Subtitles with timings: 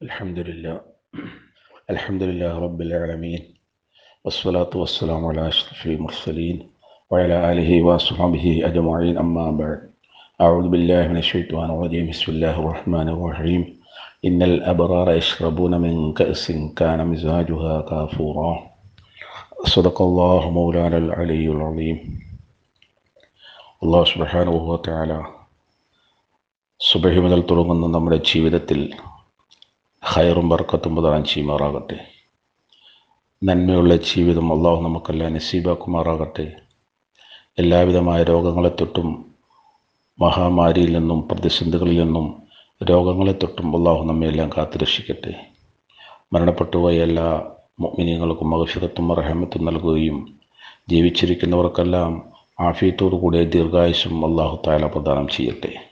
[0.00, 0.76] الحمد لله
[1.88, 3.40] الحمد لله رب العالمين
[4.24, 6.56] والصلاة والسلام على أشرف المرسلين
[7.10, 9.80] وعلى آله وصحبه أجمعين أما بعد
[10.40, 13.62] أعوذ بالله من الشيطان الرجيم بسم الله الرحمن الرحيم
[14.24, 16.44] إن الأبرار يشربون من كأس
[16.76, 18.52] كان مزاجها كافورا
[19.66, 21.98] صدق الله مولانا العلي العظيم
[23.82, 25.12] അള്ളാഹു സുബ്ഹാനഹു തആല
[26.80, 28.78] സുബഹി മുതൽ തുടങ്ങുന്ന നമ്മുടെ ജീവിതത്തിൽ
[30.11, 31.97] ഹൈറും ബർക്കത്തും പ്രധാനം ചെയ്യുമാറാകട്ടെ.
[33.43, 36.53] നന്മയുള്ള ജീവിതം അള്ളാഹു നമുക്കെല്ലാം നസീബാക്കുമാറാകട്ടെ.
[37.57, 39.25] എല്ലാവിധമായ രോഗങ്ങളെ തൊട്ടും
[40.21, 42.43] മഹാമാരിയിൽ നിന്നും പ്രതിസന്ധികളിൽ നിന്നും
[42.89, 45.33] രോഗങ്ങളെ തൊട്ടും അള്ളാഹു നമ്മയെല്ലാം കാത്തുരക്ഷിക്കട്ടെ.
[46.33, 47.27] മരണപ്പെട്ടുപോയ എല്ലാ
[47.79, 50.17] മുഅ്മിനീങ്ങൾക്കും മകഫിറത്തും റഹമത്തും നൽകുകയും
[50.89, 52.11] ജീവിച്ചിരിക്കുന്നവർക്കെല്ലാം
[52.59, 55.88] ആഫിയത്തോടു കൂടിയ ദീർഘായുസും അള്ളാഹു താല പ്രദാനം ചെയ്യട്ടെ.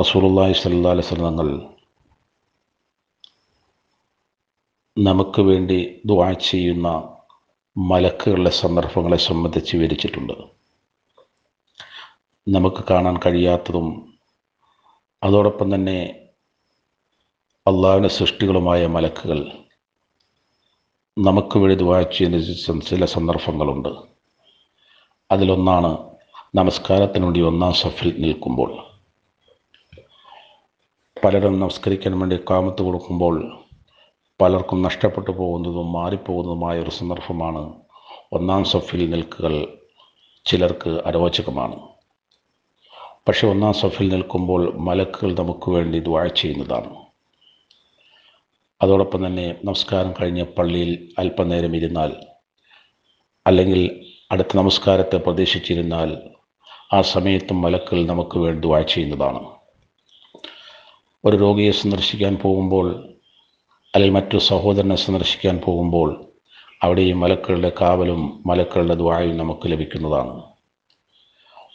[0.00, 1.48] റസൂലുള്ളാഹി സ്വല്ലല്ലാഹി അലൈഹി വസല്ലം തങ്ങൾ
[4.96, 6.88] നമുക്ക് വേണ്ടി ദുആ ചെയ്യുന്ന
[7.76, 10.34] മലക്കുകളുടെ സന്ദർഭങ്ങളെ സംബന്ധിച്ച് വിവരിച്ചിട്ടുണ്ട്.
[12.48, 13.88] നമുക്ക് കാണാൻ കഴിയാത്തതും
[15.22, 15.98] അതോടൊപ്പം തന്നെ
[17.66, 19.40] അള്ളാഹുവിന്റെ സൃഷ്ടികളുമായ മലക്കുകൾ
[21.16, 23.92] നമുക്ക് വേണ്ടി ദുആ ചെയ്യുന്ന ചില സന്ദർഭങ്ങളുണ്ട്.
[25.30, 25.90] അതിലൊന്നാണ്
[26.54, 28.89] നമസ്കാരത്തിനുവേണ്ടി ഒന്നാം സഫിൽ നിൽക്കുമ്പോൾ.
[31.24, 33.58] പലരും നമസ്കരിക്കാൻ വേണ്ടി കാമത്ത് കൊടുക്കുമ്പോൾ
[34.40, 37.74] പലർക്കും നഷ്ടപ്പെട്ടു പോകുന്നതും മാറിപ്പോകുന്നതുമായ ഒരു സന്ദർഭമാണ്
[38.32, 39.68] ഒന്നാം സഫിൽ നിൽക്കുകൾ
[40.44, 41.76] ചിലർക്ക് അരോചകമാണ്.
[43.28, 46.96] പക്ഷെ ഒന്നാം സഫിൽ നിൽക്കുമ്പോൾ മലക്കുകൾ നമുക്ക് വേണ്ടി ദ്വാഴ ചെയ്യുന്നതാണ്.
[48.82, 52.12] അതോടൊപ്പം തന്നെ നമസ്കാരം കഴിഞ്ഞ് പള്ളിയിൽ അല്പനേരം ഇരുന്നാൽ
[53.46, 56.18] അല്ലെങ്കിൽ അടുത്ത നമസ്കാരത്തെ പ്രതീക്ഷിച്ചിരുന്നാൽ
[56.92, 59.59] ആ സമയത്തും മലക്കുകൾ നമുക്ക് വേണ്ടി ദ്വാഴ ചെയ്യുന്നതാണ്.
[61.24, 63.08] ഒരു രോഗിയെ സന്ദർശിക്കാൻ പോകുമ്പോൾ
[63.94, 66.24] അല്ലെങ്കിൽ മറ്റു സഹോദരനെ സന്ദർശിക്കാൻ പോകുമ്പോൾ
[66.82, 70.42] അവിടെ ഈ മലക്കളുടെ കാവലും മലക്കളുടെ ദ്വായും നമുക്ക് ലഭിക്കുന്നതാണ്.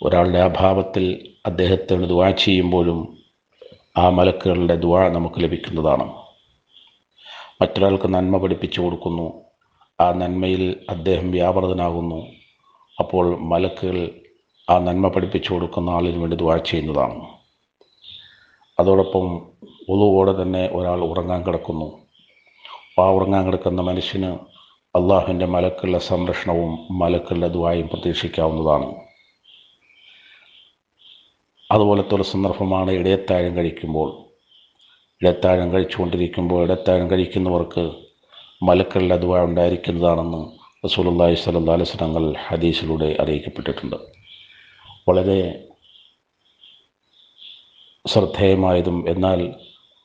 [0.03, 3.17] ഒരാളുടെ അഭാവത്തിൽ അദ്ദേഹത്തിന് ദ്വാ ചെയ്യുമ്പോഴും
[3.97, 6.13] ആ മലക്കുകളുടെ ദ്വാ നമുക്ക് ലഭിക്കുന്നതാണ്.
[7.61, 9.41] മറ്റൊരാൾക്ക് നന്മ പഠിപ്പിച്ചു കൊടുക്കുന്നു.
[10.01, 12.27] ആ നന്മയിൽ അദ്ദേഹം വ്യാപൃതനാകുന്നു.
[12.99, 14.09] അപ്പോൾ മലക്കുകൾ
[14.69, 17.34] ആ നന്മ പഠിപ്പിച്ചു കൊടുക്കുന്ന ആളിന് വേണ്ടി ദ്വാ ചെയ്യുന്നതാണ്.
[18.79, 19.25] അതോടൊപ്പം
[19.89, 21.99] ഉളുവോടെ തന്നെ ഒരാൾ ഉറങ്ങാൻ കിടക്കുന്നു.
[22.99, 24.31] ആ ഉറങ്ങാൻ കിടക്കുന്ന മനുഷ്യന്
[24.95, 28.95] അള്ളാഹുവിന്റെ മലക്കുള്ള സംരക്ഷണവും മലക്കുള്ള ദ്വായും പ്രതീക്ഷിക്കാവുന്നതാണ്.
[31.71, 34.09] അതുപോലത്തെ ഒരു സന്ദർഭമാണ് ഇടയത്താഴം കഴിക്കുമ്പോൾ.
[35.21, 37.91] ഇടത്താഴം കഴിച്ചുകൊണ്ടിരിക്കുമ്പോൾ ഇടത്താഴം കഴിക്കുന്നവർക്ക്
[38.63, 40.41] മലക്കുള്ള ദ്വാ ഉണ്ടായിരിക്കുന്നതാണെന്ന്
[40.85, 43.95] റസൂലുള്ളാഹി സ്വല്ലല്ലാഹി അലൈഹി വസല്ലം ഹദീസിലൂടെ അറിയിക്കപ്പെട്ടിട്ടുണ്ട്.
[45.09, 45.67] വളരെ
[48.07, 49.39] ശ്രദ്ധേയമായതും എന്നാൽ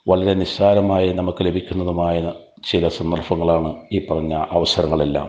[0.08, 2.32] വളരെ നിസ്സാരമായി നമുക്ക് ലഭിക്കുന്നതുമായ
[2.70, 5.28] ചില സന്ദർഭങ്ങളാണ് ഈ പറഞ്ഞ അവസരങ്ങളെല്ലാം.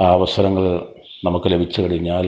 [0.00, 0.64] ആ അവസരങ്ങൾ
[1.24, 2.26] നമുക്ക് ലഭിച്ചു കഴിഞ്ഞാൽ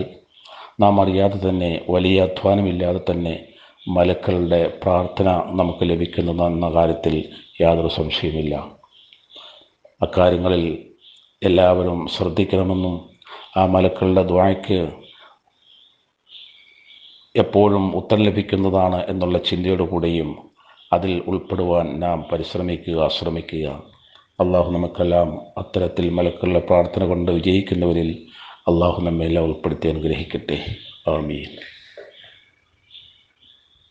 [0.80, 3.34] നാം അറിയാതെ തന്നെ വലിയ അധ്വാനമില്ലാതെ തന്നെ
[3.88, 5.28] മലക്കളുടെ പ്രാർത്ഥന
[5.60, 7.14] നമുക്ക് ലഭിക്കുന്നതെന്ന കാര്യത്തിൽ
[7.60, 8.54] യാതൊരു സംശയമില്ല
[10.02, 10.64] അക്കാര്യങ്ങളിൽ
[11.42, 12.94] എല്ലാവരും ശ്രദ്ധിക്കണമെന്നും
[13.56, 14.78] ആ മലക്കളുടെ ദ്വായ്ക്ക്
[17.36, 20.36] എപ്പോഴും ഉത്തരം ലഭിക്കുന്നതാണ് എന്നുള്ള ചിന്തയോടുകൂടിയും
[20.92, 23.82] അതിൽ ഉൾപ്പെടുവാൻ നാം പരിശ്രമിക്കുക ശ്രമിക്കുക.
[24.40, 28.26] അള്ളാഹു നമുക്കെല്ലാം അത്തരത്തിൽ മലക്കുള്ള പ്രാർത്ഥന കൊണ്ട് വിജയിക്കുന്നവരിൽ
[28.68, 30.58] അള്ളാഹു നമ്മെല്ലാം ഉൾപ്പെടുത്തി അനുഗ്രഹിക്കട്ടെ.
[31.10, 31.75] ആമീൻ.